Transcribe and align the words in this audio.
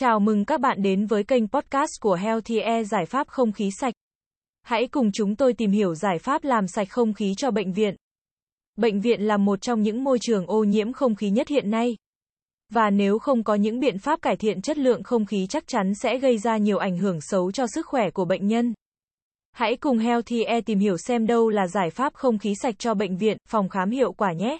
Chào 0.00 0.20
mừng 0.20 0.44
các 0.44 0.60
bạn 0.60 0.82
đến 0.82 1.06
với 1.06 1.24
kênh 1.24 1.48
podcast 1.48 2.00
của 2.00 2.14
Healthy 2.14 2.58
Air 2.58 2.88
giải 2.90 3.06
pháp 3.06 3.28
không 3.28 3.52
khí 3.52 3.70
sạch. 3.80 3.94
Hãy 4.62 4.86
cùng 4.86 5.12
chúng 5.12 5.36
tôi 5.36 5.52
tìm 5.52 5.70
hiểu 5.70 5.94
giải 5.94 6.18
pháp 6.18 6.44
làm 6.44 6.66
sạch 6.66 6.88
không 6.90 7.12
khí 7.12 7.34
cho 7.36 7.50
bệnh 7.50 7.72
viện. 7.72 7.94
Bệnh 8.76 9.00
viện 9.00 9.22
là 9.22 9.36
một 9.36 9.60
trong 9.60 9.82
những 9.82 10.04
môi 10.04 10.18
trường 10.18 10.46
ô 10.46 10.64
nhiễm 10.64 10.92
không 10.92 11.14
khí 11.14 11.30
nhất 11.30 11.48
hiện 11.48 11.70
nay. 11.70 11.96
Và 12.72 12.90
nếu 12.90 13.18
không 13.18 13.44
có 13.44 13.54
những 13.54 13.80
biện 13.80 13.98
pháp 13.98 14.22
cải 14.22 14.36
thiện 14.36 14.62
chất 14.62 14.78
lượng 14.78 15.02
không 15.02 15.26
khí 15.26 15.46
chắc 15.46 15.66
chắn 15.66 15.94
sẽ 15.94 16.18
gây 16.18 16.38
ra 16.38 16.56
nhiều 16.56 16.78
ảnh 16.78 16.98
hưởng 16.98 17.20
xấu 17.20 17.52
cho 17.52 17.66
sức 17.66 17.86
khỏe 17.86 18.10
của 18.10 18.24
bệnh 18.24 18.46
nhân. 18.46 18.74
Hãy 19.52 19.76
cùng 19.76 19.98
Healthy 19.98 20.42
Air 20.42 20.64
tìm 20.66 20.78
hiểu 20.78 20.96
xem 20.96 21.26
đâu 21.26 21.48
là 21.48 21.66
giải 21.66 21.90
pháp 21.90 22.14
không 22.14 22.38
khí 22.38 22.54
sạch 22.62 22.74
cho 22.78 22.94
bệnh 22.94 23.16
viện, 23.16 23.36
phòng 23.48 23.68
khám 23.68 23.90
hiệu 23.90 24.12
quả 24.12 24.32
nhé. 24.32 24.58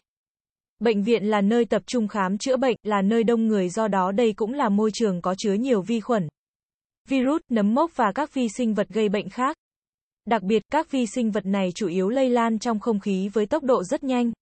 Bệnh 0.81 1.03
viện 1.03 1.25
là 1.25 1.41
nơi 1.41 1.65
tập 1.65 1.83
trung 1.87 2.09
khám 2.09 2.39
chữa 2.39 2.57
bệnh, 2.57 2.77
là 2.83 3.03
nơi 3.03 3.25
đông 3.25 3.47
người 3.47 3.69
do 3.69 3.89
đó 3.89 4.12
đây 4.12 4.33
cũng 4.37 4.53
là 4.53 4.69
môi 4.69 4.91
trường 4.95 5.23
có 5.23 5.35
chứa 5.39 5.53
nhiều 5.53 5.83
vi 5.83 6.01
khuẩn, 6.01 6.29
virus, 7.09 7.43
nấm 7.48 7.75
mốc 7.75 7.97
và 7.97 8.12
các 8.15 8.34
vi 8.34 8.48
sinh 8.56 8.75
vật 8.75 8.89
gây 8.89 9.09
bệnh 9.09 9.29
khác. 9.29 9.56
Đặc 10.27 10.43
biệt, 10.43 10.62
các 10.73 10.91
vi 10.91 11.06
sinh 11.06 11.30
vật 11.30 11.47
này 11.47 11.69
chủ 11.75 11.89
yếu 11.89 12.09
lây 12.09 12.30
lan 12.30 12.59
trong 12.59 12.80
không 12.80 13.01
khí 13.01 13.29
với 13.33 13.47
tốc 13.47 13.62
độ 13.62 13.84
rất 13.84 14.05
nhanh. 14.05 14.33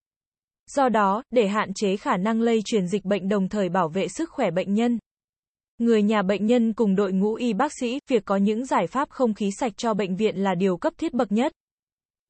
Do 0.71 0.89
đó, 0.89 1.23
để 1.31 1.49
hạn 1.49 1.75
chế 1.75 1.97
khả 1.97 2.17
năng 2.17 2.41
lây 2.41 2.63
truyền 2.65 2.87
dịch 2.87 3.05
bệnh 3.05 3.29
đồng 3.29 3.49
thời 3.49 3.69
bảo 3.69 3.89
vệ 3.89 4.09
sức 4.09 4.31
khỏe 4.31 4.51
bệnh 4.51 4.75
nhân, 4.75 4.99
người 5.79 6.03
nhà 6.03 6.23
bệnh 6.23 6.47
nhân 6.47 6.73
cùng 6.73 6.95
đội 6.95 7.13
ngũ 7.13 7.35
y 7.35 7.53
bác 7.53 7.73
sĩ, 7.81 7.99
việc 8.09 8.25
có 8.25 8.37
những 8.37 8.67
giải 8.67 8.87
pháp 8.87 9.11
không 9.11 9.35
khí 9.35 9.51
sạch 9.61 9.73
cho 9.77 9.95
bệnh 9.95 10.17
viện 10.17 10.37
là 10.37 10.55
điều 10.55 10.77
cấp 10.77 10.93
thiết 10.99 11.15
bậc 11.15 11.33
nhất. 11.33 11.53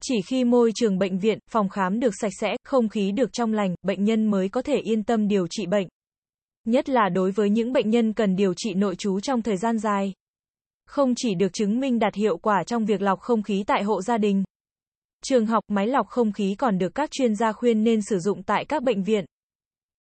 Chỉ 0.03 0.21
khi 0.21 0.43
môi 0.43 0.71
trường 0.75 0.97
bệnh 0.97 1.17
viện, 1.17 1.39
phòng 1.49 1.69
khám 1.69 1.99
được 1.99 2.13
sạch 2.21 2.31
sẽ, 2.39 2.55
không 2.63 2.89
khí 2.89 3.11
được 3.11 3.33
trong 3.33 3.53
lành, 3.53 3.75
bệnh 3.81 4.03
nhân 4.03 4.31
mới 4.31 4.49
có 4.49 4.61
thể 4.61 4.79
yên 4.79 5.03
tâm 5.03 5.27
điều 5.27 5.47
trị 5.47 5.65
bệnh. 5.65 5.87
Nhất 6.65 6.89
là 6.89 7.09
đối 7.09 7.31
với 7.31 7.49
những 7.49 7.73
bệnh 7.73 7.89
nhân 7.89 8.13
cần 8.13 8.35
điều 8.35 8.53
trị 8.53 8.73
nội 8.73 8.95
trú 8.95 9.19
trong 9.19 9.41
thời 9.41 9.57
gian 9.57 9.77
dài. 9.77 10.13
Không 10.85 11.13
chỉ 11.17 11.35
được 11.35 11.53
chứng 11.53 11.79
minh 11.79 11.99
đạt 11.99 12.15
hiệu 12.15 12.37
quả 12.37 12.63
trong 12.63 12.85
việc 12.85 13.01
lọc 13.01 13.19
không 13.19 13.43
khí 13.43 13.63
tại 13.67 13.83
hộ 13.83 14.01
gia 14.01 14.17
đình. 14.17 14.43
Trường 15.25 15.45
học 15.45 15.63
máy 15.67 15.87
lọc 15.87 16.07
không 16.07 16.31
khí 16.31 16.55
còn 16.57 16.77
được 16.77 16.95
các 16.95 17.11
chuyên 17.11 17.35
gia 17.35 17.51
khuyên 17.51 17.83
nên 17.83 18.01
sử 18.01 18.19
dụng 18.19 18.43
tại 18.43 18.65
các 18.65 18.83
bệnh 18.83 19.03
viện. 19.03 19.25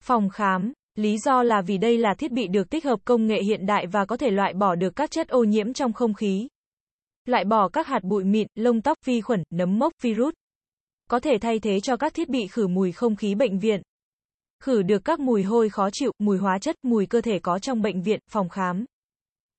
Phòng 0.03 0.28
khám, 0.28 0.73
lý 0.95 1.19
do 1.19 1.43
là 1.43 1.62
vì 1.67 1.78
đây 1.78 1.99
là 1.99 2.15
thiết 2.15 2.33
bị 2.33 2.49
được 2.49 2.71
tích 2.71 2.84
hợp 2.84 3.01
công 3.05 3.27
nghệ 3.27 3.43
hiện 3.43 3.67
đại 3.67 3.87
và 3.87 4.05
có 4.05 4.17
thể 4.17 4.31
loại 4.31 4.55
bỏ 4.55 4.75
được 4.75 4.97
các 4.97 5.11
chất 5.11 5.28
ô 5.28 5.45
nhiễm 5.45 5.73
trong 5.73 5.93
không 5.93 6.15
khí 6.15 6.49
loại 7.29 7.45
bỏ 7.45 7.69
các 7.69 7.87
hạt 7.87 8.03
bụi 8.03 8.25
mịn, 8.25 8.47
lông 8.55 8.81
tóc, 8.81 8.99
vi 9.05 9.21
khuẩn, 9.21 9.43
nấm 9.51 9.79
mốc, 9.79 9.93
virus. 10.03 10.35
Có 11.11 11.21
thể 11.21 11.39
thay 11.41 11.59
thế 11.59 11.81
cho 11.81 11.97
các 11.97 12.15
thiết 12.15 12.29
bị 12.29 12.47
khử 12.47 12.67
mùi 12.67 12.93
không 12.93 13.17
khí 13.17 13.35
bệnh 13.35 13.59
viện. 13.59 13.83
Khử 14.63 14.83
được 14.83 15.05
các 15.05 15.21
mùi 15.21 15.43
hôi 15.43 15.69
khó 15.69 15.89
chịu, 15.93 16.13
mùi 16.19 16.39
hóa 16.39 16.59
chất, 16.59 16.77
mùi 16.83 17.07
cơ 17.07 17.21
thể 17.21 17.39
có 17.39 17.59
trong 17.59 17.83
bệnh 17.83 18.03
viện, 18.03 18.21
phòng 18.31 18.49
khám. 18.49 18.85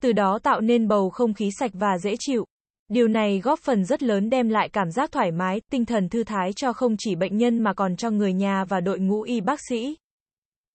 Từ 0.02 0.12
đó 0.12 0.40
tạo 0.44 0.62
nên 0.62 0.88
bầu 0.88 1.09
không 1.09 1.34
khí 1.34 1.50
sạch 1.59 1.72
và 1.74 1.98
dễ 1.98 2.16
chịu. 2.20 2.46
Điều 2.88 3.08
này 3.08 3.40
góp 3.40 3.59
phần 3.59 3.86
rất 3.86 4.04
lớn 4.04 4.30
đem 4.30 4.50
lại 4.50 4.70
cảm 4.70 4.92
giác 4.92 5.12
thoải 5.12 5.31
mái, 5.31 5.62
tinh 5.72 5.86
thần 5.86 6.09
thư 6.09 6.24
thái 6.24 6.54
cho 6.54 6.74
không 6.74 6.96
chỉ 7.00 7.16
bệnh 7.16 7.38
nhân 7.38 7.64
mà 7.64 7.74
còn 7.74 7.96
cho 7.96 8.09
người 8.09 8.34
nhà 8.34 8.66
và 8.66 8.80
đội 8.80 9.00
ngũ 9.00 9.22
y 9.22 9.42
bác 9.42 9.59
sĩ. 9.70 9.98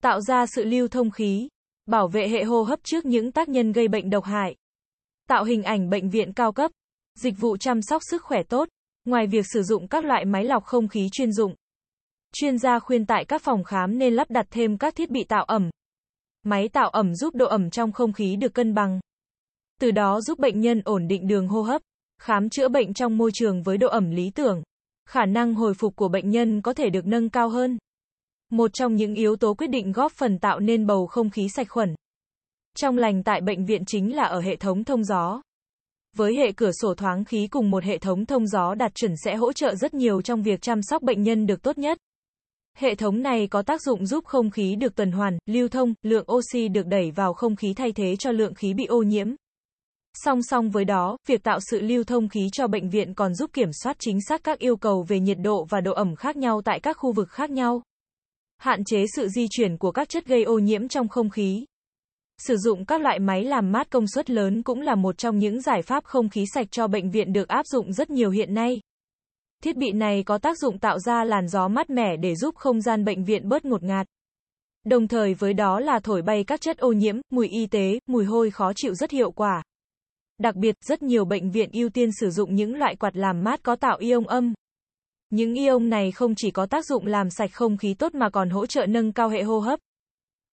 Tạo 0.03 0.21
ra 0.21 0.47
sự 0.47 0.65
lưu 0.65 0.89
thông 0.89 1.11
khí, 1.11 1.49
bảo 1.87 2.09
vệ 2.09 2.29
hệ 2.29 2.45
hô 2.45 2.63
hấp 2.63 2.79
trước 2.83 3.05
những 3.05 3.33
tác 3.33 3.49
nhân 3.49 3.73
gây 3.73 3.89
bệnh 3.89 4.11
độc 4.11 4.25
hại. 4.25 4.57
Tạo 5.29 5.45
hình 5.45 5.63
ảnh 5.63 5.91
bệnh 5.91 6.11
viện 6.11 6.33
cao 6.33 6.53
cấp. 6.53 6.71
Dịch 7.15 7.35
vụ 7.39 7.57
chăm 7.57 7.83
sóc 7.83 8.03
sức 8.11 8.23
khỏe 8.23 8.43
tốt. 8.43 8.69
Ngoài 9.05 9.27
việc 9.27 9.47
sử 9.53 9.63
dụng 9.63 9.89
các 9.89 10.05
loại 10.05 10.25
máy 10.25 10.45
lọc 10.45 10.65
không 10.65 10.89
khí 10.89 11.09
chuyên 11.13 11.33
dụng, 11.33 11.55
chuyên 12.33 12.59
gia 12.59 12.79
khuyên 12.79 13.07
tại 13.07 13.25
các 13.25 13.43
phòng 13.43 13.65
khám 13.65 13.99
nên 13.99 14.15
lắp 14.15 14.31
đặt 14.31 14.47
thêm 14.51 14.79
các 14.79 14.95
thiết 14.95 15.11
bị 15.11 15.25
tạo 15.25 15.45
ẩm. 15.45 15.71
Máy 16.43 16.69
tạo 16.69 16.89
ẩm 16.89 17.15
giúp 17.15 17.35
độ 17.35 17.47
ẩm 17.47 17.71
trong 17.71 17.93
không 17.93 18.13
khí 18.13 18.37
được 18.37 18.55
cân 18.55 18.75
bằng. 18.75 19.01
Từ 19.81 19.91
đó 19.91 20.21
giúp 20.21 20.39
bệnh 20.39 20.61
nhân 20.61 20.83
ổn 20.85 21.09
định 21.09 21.27
đường 21.27 21.49
hô 21.49 21.63
hấp, 21.63 21.83
khám 22.19 22.49
chữa 22.51 22.69
bệnh 22.69 22.95
trong 22.95 23.17
môi 23.17 23.31
trường 23.35 23.63
với 23.63 23.79
độ 23.79 23.89
ẩm 23.89 24.11
lý 24.11 24.31
tưởng. 24.31 24.63
Khả 25.09 25.27
năng 25.27 25.55
hồi 25.55 25.75
phục 25.75 25.97
của 25.97 26.09
bệnh 26.09 26.31
nhân 26.31 26.63
có 26.63 26.75
thể 26.75 26.91
được 26.91 27.07
nâng 27.07 27.31
cao 27.31 27.49
hơn. 27.49 27.79
Một 28.51 28.73
trong 28.73 28.95
những 28.95 29.15
yếu 29.15 29.37
tố 29.37 29.55
quyết 29.55 29.71
định 29.71 29.93
góp 29.93 30.13
phần 30.13 30.39
tạo 30.39 30.61
nên 30.61 30.87
bầu 30.87 31.07
không 31.07 31.31
khí 31.31 31.49
sạch 31.49 31.69
khuẩn. 31.71 31.95
Trong 32.77 32.99
lành 32.99 33.23
tại 33.23 33.41
bệnh 33.41 33.65
viện 33.65 33.85
chính 33.85 34.17
là 34.17 34.25
ở 34.25 34.41
hệ 34.41 34.57
thống 34.57 34.85
thông 34.85 35.05
gió. 35.05 35.43
Với 36.17 36.37
hệ 36.37 36.53
cửa 36.53 36.71
sổ 36.73 36.95
thoáng 36.95 37.25
khí 37.25 37.47
cùng 37.51 37.71
một 37.71 37.85
hệ 37.85 37.99
thống 37.99 38.27
thông 38.27 38.47
gió 38.47 38.75
đạt 38.75 38.95
chuẩn 38.95 39.13
sẽ 39.25 39.37
hỗ 39.37 39.53
trợ 39.53 39.75
rất 39.75 39.95
nhiều 39.95 40.23
trong 40.23 40.43
việc 40.43 40.63
chăm 40.63 40.83
sóc 40.83 41.03
bệnh 41.03 41.23
nhân 41.23 41.47
được 41.47 41.63
tốt 41.63 41.79
nhất. 41.79 41.99
Hệ 42.79 42.95
thống 42.95 43.23
này 43.23 43.47
có 43.47 43.63
tác 43.63 43.83
dụng 43.83 44.07
giúp 44.07 44.25
không 44.25 44.51
khí 44.51 44.77
được 44.77 44.95
tuần 44.95 45.13
hoàn, 45.13 45.39
lưu 45.47 45.69
thông, 45.69 45.95
lượng 46.03 46.33
oxy 46.33 46.69
được 46.69 46.87
đẩy 46.87 47.11
vào 47.11 47.35
không 47.35 47.57
khí 47.57 47.75
thay 47.77 47.93
thế 47.93 48.17
cho 48.17 48.31
lượng 48.31 48.55
khí 48.55 48.75
bị 48.75 48.85
ô 48.85 49.03
nhiễm. 49.03 49.29
Song 50.15 50.43
song 50.43 50.71
với 50.71 50.85
đó, 50.85 51.17
việc 51.29 51.43
tạo 51.43 51.59
sự 51.71 51.81
lưu 51.81 52.05
thông 52.05 52.29
khí 52.29 52.49
cho 52.53 52.67
bệnh 52.67 52.91
viện 52.91 53.15
còn 53.15 53.35
giúp 53.35 53.51
kiểm 53.53 53.73
soát 53.83 53.97
chính 54.01 54.19
xác 54.29 54.45
các 54.45 54.59
yêu 54.59 54.77
cầu 54.77 55.05
về 55.09 55.21
nhiệt 55.21 55.39
độ 55.41 55.67
và 55.71 55.81
độ 55.81 55.93
ẩm 55.93 56.17
khác 56.17 56.37
nhau 56.37 56.63
tại 56.65 56.81
các 56.81 56.97
khu 56.97 57.13
vực 57.13 57.29
khác 57.31 57.51
nhau. 57.51 57.83
Hạn 58.59 58.85
chế 58.85 59.05
sự 59.17 59.29
di 59.29 59.47
chuyển 59.51 59.77
của 59.77 59.91
các 59.93 60.09
chất 60.09 60.27
gây 60.27 60.43
ô 60.43 60.59
nhiễm 60.59 60.89
trong 60.89 61.09
không 61.09 61.31
khí. 61.31 61.65
Sử 62.47 62.57
dụng 62.57 62.85
các 62.85 63.01
loại 63.01 63.19
máy 63.19 63.45
làm 63.45 63.73
mát 63.73 63.91
công 63.91 64.07
suất 64.07 64.31
lớn 64.31 64.63
cũng 64.63 64.81
là 64.81 64.95
một 64.95 65.19
trong 65.19 65.39
những 65.39 65.61
giải 65.61 65.83
pháp 65.83 66.05
không 66.05 66.29
khí 66.29 66.45
sạch 66.55 66.67
cho 66.71 66.87
bệnh 66.87 67.11
viện 67.11 67.33
được 67.33 67.49
áp 67.49 67.67
dụng 67.67 67.93
rất 67.93 68.11
nhiều 68.11 68.31
hiện 68.31 68.55
nay. 68.55 68.81
Thiết 69.63 69.77
bị 69.77 69.93
này 69.93 70.23
có 70.23 70.39
tác 70.39 70.59
dụng 70.59 70.79
tạo 70.79 70.99
ra 70.99 71.25
làn 71.25 71.49
gió 71.49 71.69
mát 71.69 71.91
mẻ 71.91 72.17
để 72.17 72.35
giúp 72.35 72.57
không 72.57 72.81
gian 72.81 73.05
bệnh 73.05 73.25
viện 73.25 73.49
bớt 73.49 73.65
ngột 73.65 73.83
ngạt. 73.83 74.07
Đồng 74.85 75.09
thời 75.09 75.35
với 75.35 75.55
đó 75.55 75.81
là 75.81 76.01
thổi 76.01 76.23
bay 76.23 76.45
các 76.45 76.61
chất 76.61 76.79
ô 76.79 76.93
nhiễm, 76.93 77.17
mùi 77.31 77.49
y 77.49 77.67
tế, 77.67 77.99
mùi 78.07 78.25
hôi 78.25 78.51
khó 78.51 78.73
chịu 78.77 78.95
rất 78.95 79.11
hiệu 79.11 79.31
quả. 79.31 79.63
Đặc 80.39 80.57
biệt, 80.57 80.77
rất 80.85 81.03
nhiều 81.03 81.25
bệnh 81.25 81.51
viện 81.51 81.71
ưu 81.73 81.89
tiên 81.89 82.11
sử 82.21 82.31
dụng 82.31 82.55
những 82.55 82.75
loại 82.75 82.97
quạt 82.97 83.17
làm 83.17 83.45
mát 83.45 83.63
có 83.63 83.77
tạo 83.77 83.97
ion 83.99 84.25
âm. 84.25 84.55
Những 85.31 85.55
ion 85.55 85.91
này 85.91 86.13
không 86.13 86.35
chỉ 86.37 86.51
có 86.51 86.67
tác 86.67 86.87
dụng 86.87 87.07
làm 87.07 87.31
sạch 87.31 87.51
không 87.53 87.77
khí 87.77 87.95
tốt 87.95 88.15
mà 88.15 88.31
còn 88.31 88.51
hỗ 88.51 88.67
trợ 88.67 88.87
nâng 88.87 89.13
cao 89.13 89.29
hệ 89.29 89.43
hô 89.43 89.59
hấp, 89.59 89.81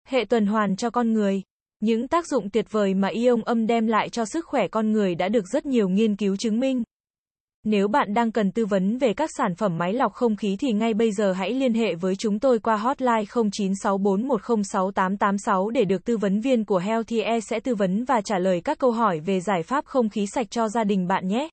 hệ 0.07 0.25
tuần 0.25 0.45
hoàn 0.45 0.75
cho 0.75 0.89
con 0.89 1.13
người. 1.13 1.41
Những 1.79 2.07
tác 2.07 2.27
dụng 2.27 2.49
tuyệt 2.49 2.65
vời 2.71 2.93
mà 2.93 3.07
ion 3.07 3.41
âm 3.41 3.67
đem 3.67 3.87
lại 3.87 4.09
cho 4.09 4.25
sức 4.25 4.45
khỏe 4.45 4.67
con 4.67 4.91
người 4.91 5.15
đã 5.15 5.29
được 5.29 5.45
rất 5.53 5.65
nhiều 5.65 5.89
nghiên 5.89 6.15
cứu 6.15 6.35
chứng 6.35 6.59
minh. 6.59 6.83
Nếu 7.63 7.87
bạn 7.87 8.13
đang 8.13 8.31
cần 8.31 8.51
tư 8.51 8.65
vấn 8.65 8.97
về 8.97 9.13
các 9.13 9.29
sản 9.37 9.55
phẩm 9.55 9.77
máy 9.77 9.93
lọc 9.93 10.13
không 10.13 10.35
khí 10.35 10.55
thì 10.59 10.71
ngay 10.71 10.93
bây 10.93 11.11
giờ 11.11 11.33
hãy 11.33 11.53
liên 11.53 11.73
hệ 11.73 11.95
với 11.95 12.15
chúng 12.15 12.39
tôi 12.39 12.59
qua 12.59 12.75
hotline 12.75 13.23
0964106886 13.23 15.69
để 15.69 15.85
được 15.85 16.05
tư 16.05 16.17
vấn 16.17 16.39
viên 16.39 16.65
của 16.65 16.77
Healthy 16.77 17.19
Air 17.19 17.43
sẽ 17.49 17.59
tư 17.59 17.75
vấn 17.75 18.03
và 18.03 18.21
trả 18.21 18.39
lời 18.39 18.61
các 18.63 18.79
câu 18.79 18.91
hỏi 18.91 19.19
về 19.19 19.39
giải 19.39 19.63
pháp 19.63 19.85
không 19.85 20.09
khí 20.09 20.25
sạch 20.27 20.51
cho 20.51 20.69
gia 20.69 20.83
đình 20.83 21.07
bạn 21.07 21.27
nhé. 21.27 21.49